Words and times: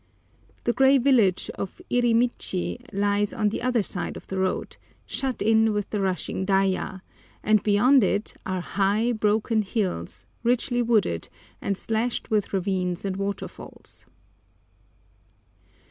The 0.63 0.73
grey 0.73 0.97
village 0.97 1.51
of 1.53 1.79
Irimichi 1.91 2.91
lies 2.91 3.31
on 3.33 3.49
the 3.49 3.61
other 3.61 3.83
side 3.83 4.17
of 4.17 4.25
the 4.25 4.39
road, 4.39 4.77
shut 5.05 5.43
in 5.43 5.73
with 5.73 5.91
the 5.91 6.01
rushing 6.01 6.43
Daiya, 6.43 7.03
and 7.43 7.61
beyond 7.61 8.03
it 8.03 8.33
are 8.43 8.61
high, 8.61 9.11
broken 9.11 9.61
hills, 9.61 10.25
richly 10.41 10.81
wooded, 10.81 11.29
and 11.61 11.77
slashed 11.77 12.31
with 12.31 12.51
ravines 12.51 13.05
and 13.05 13.15
waterfalls. 13.17 14.07